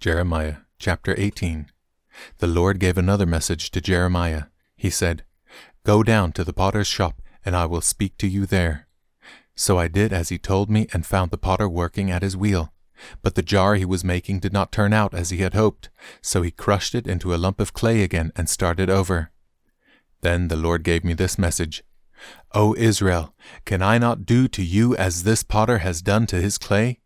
[0.00, 1.66] Jeremiah chapter 18.
[2.38, 4.44] The Lord gave another message to Jeremiah.
[4.74, 5.24] He said,
[5.84, 8.88] Go down to the potter's shop, and I will speak to you there.
[9.54, 12.72] So I did as he told me, and found the potter working at his wheel.
[13.20, 15.90] But the jar he was making did not turn out as he had hoped,
[16.22, 19.30] so he crushed it into a lump of clay again and started over.
[20.22, 21.84] Then the Lord gave me this message
[22.52, 23.34] O Israel,
[23.66, 27.00] can I not do to you as this potter has done to his clay?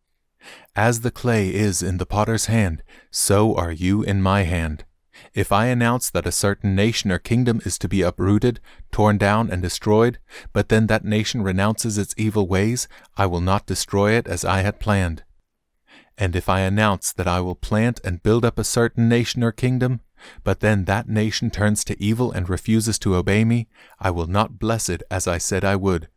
[0.77, 4.85] As the clay is in the potter's hand, so are you in my hand.
[5.33, 9.51] If I announce that a certain nation or kingdom is to be uprooted, torn down,
[9.51, 10.19] and destroyed,
[10.53, 14.63] but then that nation renounces its evil ways, I will not destroy it as I
[14.63, 15.25] had planned.
[16.17, 19.53] And if I announce that I will plant and build up a certain nation or
[19.53, 20.01] kingdom,
[20.43, 24.59] but then that nation turns to evil and refuses to obey me, I will not
[24.59, 26.09] bless it as I said I would.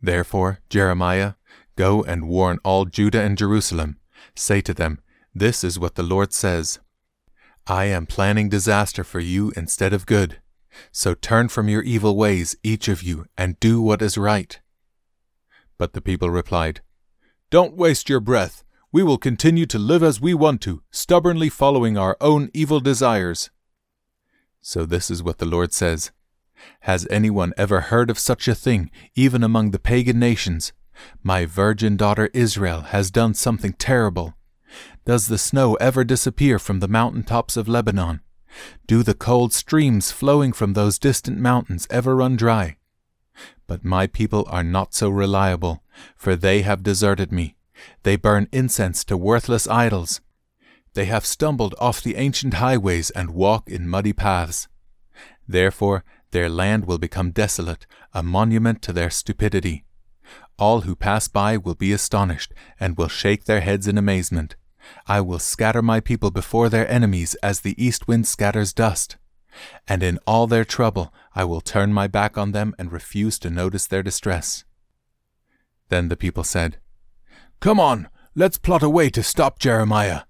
[0.00, 1.34] Therefore, Jeremiah,
[1.76, 3.98] go and warn all Judah and Jerusalem.
[4.34, 4.98] Say to them,
[5.34, 6.80] This is what the Lord says
[7.66, 10.40] I am planning disaster for you instead of good.
[10.92, 14.58] So turn from your evil ways, each of you, and do what is right.
[15.78, 16.80] But the people replied,
[17.50, 18.62] Don't waste your breath.
[18.92, 23.50] We will continue to live as we want to, stubbornly following our own evil desires.
[24.60, 26.12] So this is what the Lord says
[26.80, 30.72] Has anyone ever heard of such a thing, even among the pagan nations?
[31.22, 34.34] My virgin daughter Israel has done something terrible.
[35.04, 38.20] Does the snow ever disappear from the mountain tops of Lebanon?
[38.86, 42.76] Do the cold streams flowing from those distant mountains ever run dry?
[43.66, 45.82] But my people are not so reliable,
[46.16, 47.56] for they have deserted me.
[48.02, 50.20] They burn incense to worthless idols.
[50.94, 54.68] They have stumbled off the ancient highways and walk in muddy paths.
[55.46, 59.84] Therefore, their land will become desolate, a monument to their stupidity.
[60.58, 64.56] All who pass by will be astonished, and will shake their heads in amazement.
[65.06, 69.16] I will scatter my people before their enemies as the east wind scatters dust.
[69.88, 73.50] And in all their trouble I will turn my back on them and refuse to
[73.50, 74.64] notice their distress.
[75.88, 76.78] Then the people said,
[77.60, 80.22] Come on, let's plot a way to stop Jeremiah.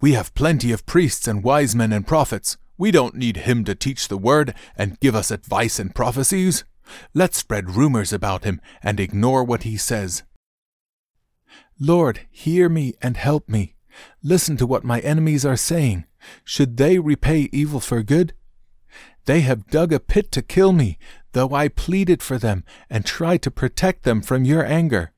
[0.00, 2.56] We have plenty of priests and wise men and prophets.
[2.76, 6.64] We don't need him to teach the word and give us advice and prophecies.
[7.14, 10.22] Let's spread rumors about him and ignore what he says.
[11.78, 13.74] Lord, hear me and help me.
[14.22, 16.04] Listen to what my enemies are saying.
[16.44, 18.34] Should they repay evil for good?
[19.24, 20.98] They have dug a pit to kill me,
[21.32, 25.12] though I pleaded for them and tried to protect them from your anger.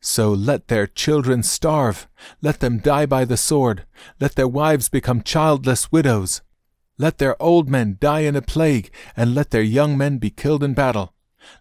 [0.00, 2.06] So let their children starve,
[2.40, 3.86] let them die by the sword,
[4.20, 6.42] let their wives become childless widows.
[6.98, 10.62] Let their old men die in a plague, and let their young men be killed
[10.62, 11.12] in battle.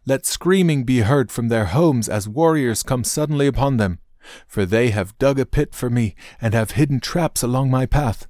[0.06, 4.00] Let screaming be heard from their homes as warriors come suddenly upon them.
[4.48, 8.28] For they have dug a pit for me, and have hidden traps along my path.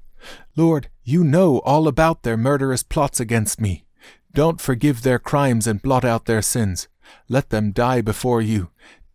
[0.56, 3.86] Lord, you know all about their murderous plots against me.
[4.34, 6.88] Don't forgive their crimes and blot out their sins.
[7.30, 8.72] Let them die before you.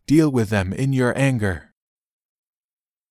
[0.07, 1.70] Deal with them in your anger.